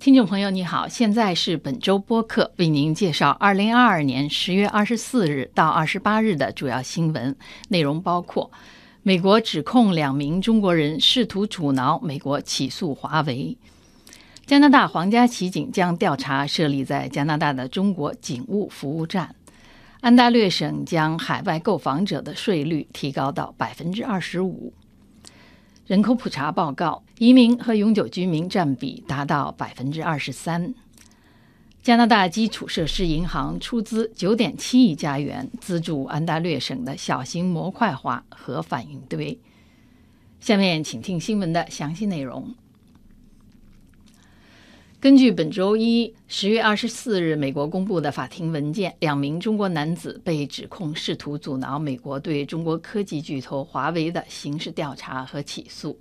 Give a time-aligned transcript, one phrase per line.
[0.00, 7.36] 听众朋友，你好，现在是本周播客为您介绍二零二二年十月二十四日到二十八日的主要新闻
[7.68, 8.50] 内容，包括：
[9.02, 13.58] 美国指控两名中国人试图阻挠美国起诉华为；
[14.46, 19.26] 加拿大皇家骑警将调查设立在加拿大的中国警务服务站；
[20.00, 24.72] 安大略省将海外购房者的税率提高到百分之二十五。
[25.86, 30.74] 人口普查报告，移民和永久居民占比达到百分之二十三。
[31.82, 39.38] 加拿大基础设施银行出资九点七亿加元资助安大略省的小型模块化核反应堆。
[40.40, 42.54] 下面请听新闻的详细内容。
[44.98, 55.98] 根据本周一十月二十四日美国公布的法庭文件，两名中国男子被指控试图阻挠美国对中国科技巨头华为的刑事调查和起诉。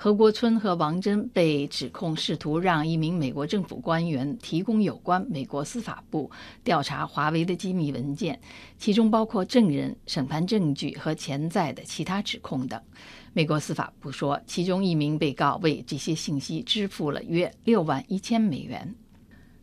[0.00, 6.30] 何国春和王真被指控试图让一名美国政府官员提供有关美国司法部
[6.62, 8.38] 调查华为的机密文件，
[8.78, 12.80] 其中包括证人、审判证据和潜在的其他指控等。
[13.32, 18.94] 美国司法部说，其中一名被告为这些信息支付了约六万一千美元。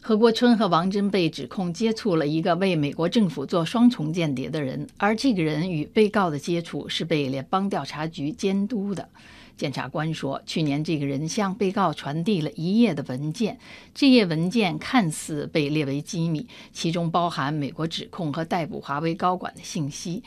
[0.00, 9.08] 何国春和王真被指控接触了一个为美国政府做双重间谍的人，而这个人与被告的接触是被联邦调查局监督的。
[9.56, 13.58] 检察官说，去年这个人向被告传递了一页的文件，
[13.94, 20.22] 这页文件看似被列为机密，其中包含美国指控和逮捕华为高管的信息。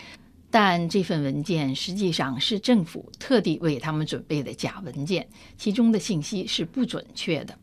[0.49, 7.53] 但这份文件实际上是政府特地为他们准备的假文件，其中的信息是不准确的。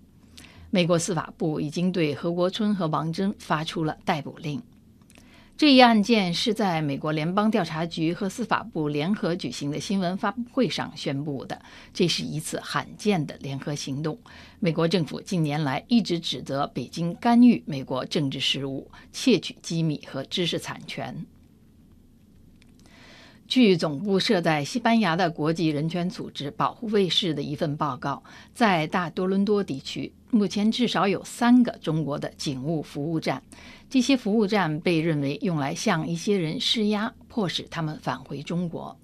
[0.70, 4.60] 美国司法部已经对何国春和王真发出了逮捕令。
[5.56, 14.18] 这一案件是在美国联邦调查局和司法部联合举行的新闻发布会上宣布的，这是一次罕见的联合行动。
[14.58, 21.24] 美国政府近年来一直指责北京干预美国政治事务、窃取机密和知识产权。
[23.46, 28.22] 据总部设在西班牙的国际人权组织保护卫士的一份报告，
[28.54, 33.42] 在大多伦多地区，目前至少有三个中国的警务服务站。
[33.90, 38.96] 这些服务站被认为用来向一些人施压，迫使他们返回中国。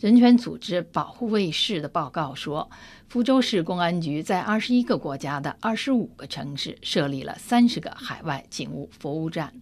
[0.00, 2.68] 人权组织保护卫士的报告说，
[3.08, 9.54] 福州市公安局在二十一个国家的二十五个城市设立了三十个海外警务服务站。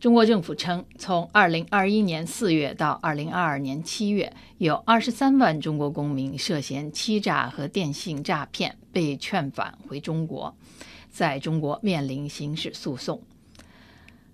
[0.00, 10.56] 中国政府称，从2021年4月到2022年7月，有23万中国公民涉嫌欺诈和电信诈骗被劝返回中国，
[11.10, 13.20] 在中国面临刑事诉讼。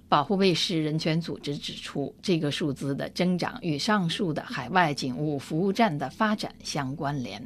[0.09, 7.45] 保护卫士人权组织指出，这个数字的增长与上述的海外警务服务站的发展相关联。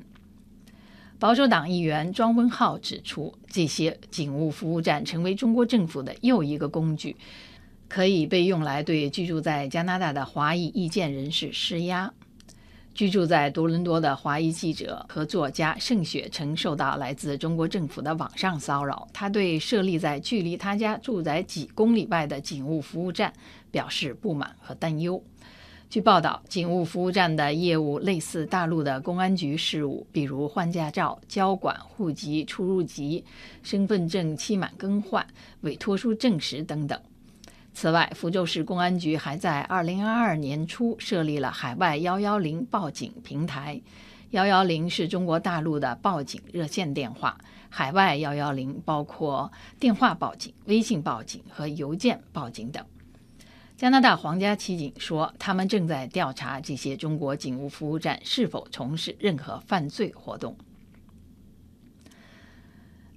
[1.19, 7.17] 保守党议员庄文浩指出，这些警务服务站成为中国政府的又一个工具。
[7.91, 12.11] 可以被用来对居住在加拿大的华裔意见人士施压。
[12.95, 19.09] 居住在多伦多的华裔记者和作家盛雪曾受到来自中国政府的网上骚扰。
[19.13, 23.33] 他对设立在距离他家住宅几公里外的警务服务站
[23.71, 25.23] 表示不满和担忧。
[25.89, 33.25] 据报道，警务服务站的业务类似大陆的公安局事务，比如换驾照、交管、户籍出入籍、
[33.63, 35.27] 身份证期满更换、
[35.63, 37.01] 委托书证实等等。
[37.73, 43.81] 此外，福州市公安局还在2022年初设立了海外110报警平台。
[44.33, 47.39] 110是中国大陆的报警热线电话，
[47.69, 52.85] 海外110包括电话报警、微信报警和邮件报警等。
[53.77, 60.55] 加拿大皇家骑警说，他们正在调查这些中国警务服务站是否从事任何犯罪活动。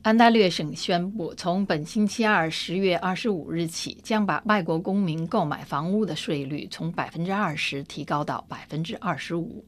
[0.03, 9.63] 安大略省宣布，从本星期二十月二十五日起，将把外国公民购买房屋的税率从百分之二十提高到百分之二十五。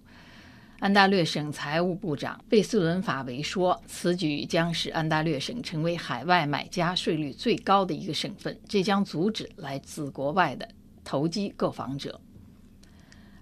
[0.80, 10.68] 安大略省财务部长贝斯伦法维说，此举将使安大略省成为海外买家税率最高的一个省份，这将阻止来自国外的
[11.06, 12.20] 投机购房者。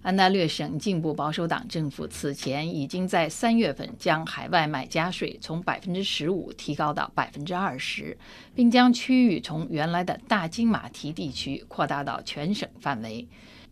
[0.04, 8.18] 安大略省进步保守党政府此前已经在三月份将海外买家税从百分之十五提高到百分之二十，
[8.54, 13.26] 并将区域从原来的大金马蹄地区扩大到全省范围。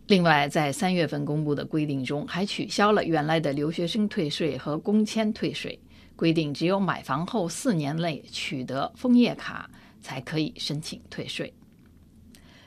[0.06, 5.78] 另外，在三月份公布的规定中，还取消了原来的留学生退税和工签退税，
[6.16, 9.70] 规定只有买房后四年内取得枫叶卡
[10.00, 11.52] 才可以申请退税。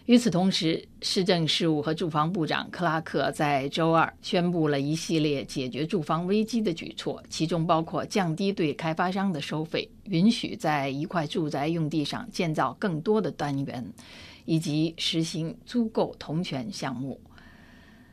[0.05, 13.83] 与此同时，市政事务和住房部长克拉克在周二宣布了一系列解决住房危机的举措，其中包括降低对开发商的收费，允许在一块住宅用地上建造更多的单元，
[14.45, 17.19] 以及实行租购同权项目。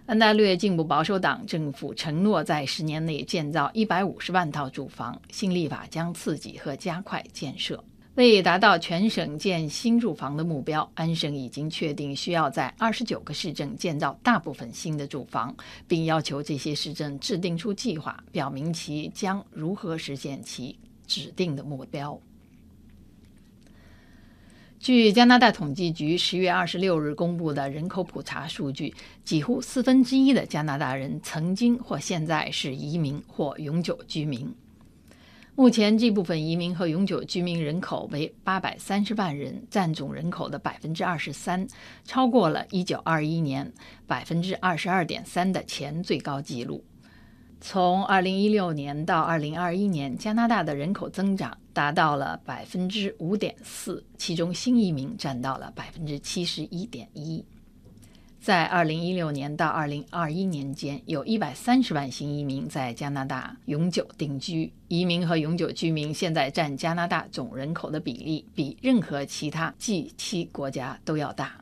[0.07, 7.85] 安大略进步保守党政府承诺在十年内建造一百五十万套住房，新立法将刺激和加快建设。
[8.15, 15.57] 为达到全省建新住房的目标，安省已经确定需要在二十九个市镇建造大部分新的住房，
[15.89, 22.21] 并要求这些市镇制定出计划，表明其将如何实现其指定的目标。
[24.79, 28.95] 据加拿大统计局十月二十六日公布的人口普查数据，
[29.25, 34.55] 几乎四分之一的加拿大人曾经或现在是移民或永久居民。
[35.55, 41.69] 目前，这部分移民和永久居民人口为八百三十万人，占总人口的百分之二十三，
[42.05, 43.71] 超过了一九二一年
[44.07, 46.83] 百分之二十二点三的前最高纪录。
[47.61, 57.45] 从二零一六年到二零二一年，加拿大的人口增长达到了百分之五点四，其中新移民占到了百分之七十一点一。
[58.43, 64.73] 在2016年到2021年间，有一百三十万新移民在加拿大永久定居。
[64.89, 71.53] 移民和永久居民现在占加拿大总人口的比例，比任何其他 G7 国家都要大。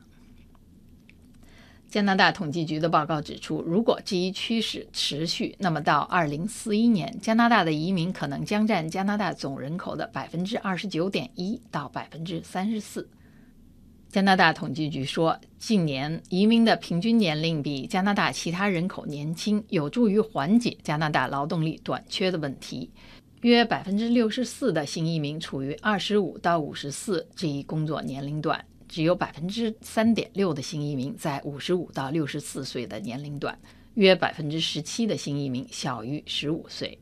[1.87, 13.07] 加拿大统计局的报告指出，如果这一趋势持续，那么到2041年，加拿大的移民可能将占加拿大总人口的百分之二十九点一到百分之三十四。
[14.11, 22.91] 加拿大统计局说，近年移民的平均年龄比加拿大其他人口年轻，有助于缓解加拿大劳动力短缺的问题。
[23.39, 33.57] 约百分之六十四的新移民处于二十五到五十四这一工作年龄段，只有百分之三点六的新移民在五十五到六十四岁的年龄段，
[33.93, 36.99] 约百分之十七的新移民小于十五岁。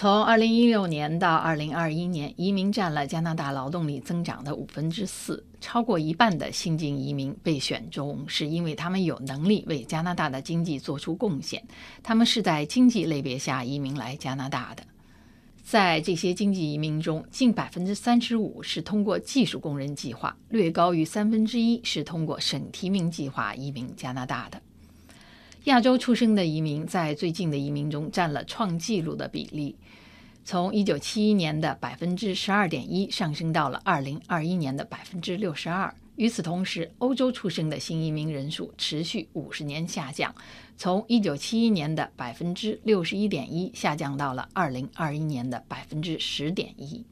[0.00, 5.44] 从2016年到2021年，移民占了加拿大劳动力增长的五分之四。
[5.60, 11.62] 超过一半的新进移民被选中，是因为他们有能力为加拿大的经济做出贡献。
[12.02, 14.82] 他们是在经济类别下移民来加拿大的。
[15.62, 24.62] 在这些经济移民中，近百分之三十五是通过技术工人计划，略高于三分之一是通过省提名计划移民加拿大的。
[25.64, 29.76] 亚洲出生的移民在最近的移民中占了创纪录的比例，
[30.42, 35.94] 从1971年的百分之十二点一上升到了2021年的百分之六十二。
[36.16, 40.34] 与此同时，欧洲出生的新移民人数持续五十年下降，
[40.78, 47.04] 从1971年的百分之六十一点一下降到了2021年的百分之十点一。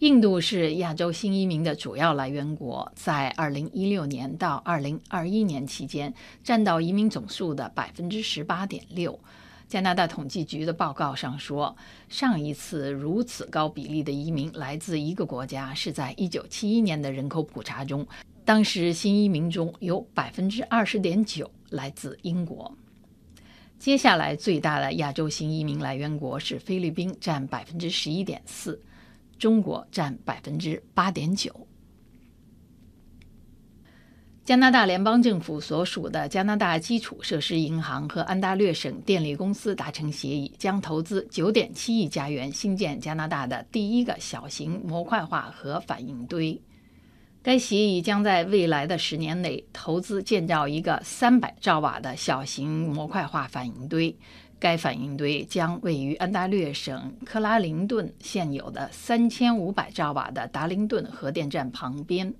[0.00, 6.14] 印度是亚洲新移民的主要来源国，在2016年到2021年期间，
[6.44, 9.18] 占到移民总数的百分之十八点六。
[9.66, 11.76] 加拿大统计局的报告上说，
[12.08, 18.06] 上一次如此高比例的移民来自一个国家是在1971年的人口普查中，
[18.44, 22.72] 当时新移民中有百分之二十点九来自英国。
[23.80, 28.80] 接下来最大的亚洲新移民来源国是菲律宾，占百分之十一点四。
[29.38, 31.66] 中国占百分之八点九。
[34.44, 46.58] 加拿大联邦政府所属的加拿大基础设施银行和安大略省电力公司达成协议，将投资九点七亿加元新建加拿大的第一个小型模块化核反应堆。
[47.42, 54.16] 该协议将在未来的十年内投资建造一个三百兆瓦的小型模块化反应堆。
[54.60, 62.34] 该反应堆将位于安大略省克拉林顿现有的三千五百兆瓦的达林顿核电站旁边。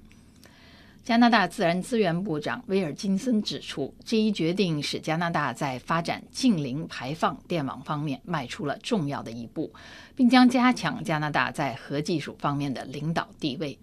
[1.05, 9.73] 加拿大自然资源部长威尔金森指出，这一决定使加拿大在发展近零排放电网方面迈出了重要的一步，
[10.15, 13.79] 并将加强加拿大在核技术方面的领导地位。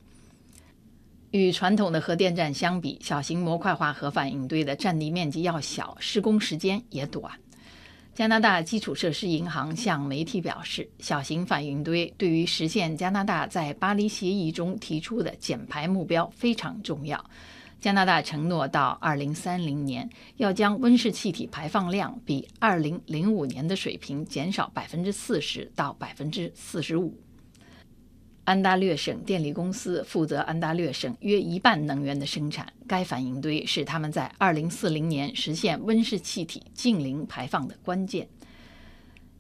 [1.32, 7.32] 与传统的核电站相比，小型模块化核反应堆的占地面积要小，施工时间也短。
[8.16, 17.22] 加拿大基础设施银行向媒体表示，小型反应堆对于实现加拿大在巴黎协议中提出的减排目标非常重要。
[17.82, 27.14] 加拿大承诺到二零三零年要将温室气体排放量比二零零五年的水平减少百分之四十到百分之四十五。
[28.46, 32.72] 安大略省电力公司负责安大略省约一半能源的生产。
[32.88, 38.28] 该反应堆是他们在2040年实现温室气体净零排放的关键。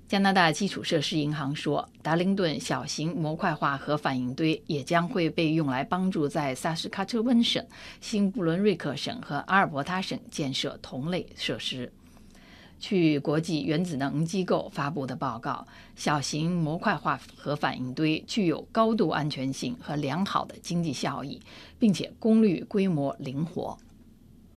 [0.07, 7.63] 加拿大基础设施银行说，达灵顿小型模块化核反应堆也将会被用来帮助在萨斯喀彻温省、
[8.01, 11.91] 新布伦瑞克省和阿尔伯塔省建设同类设施。
[12.79, 15.65] 据国际原子能机构发布的报告，
[15.95, 21.41] 小型模块化核反应堆具有高度安全性和良好的经济效益，
[21.79, 23.77] 并且功率规模灵活。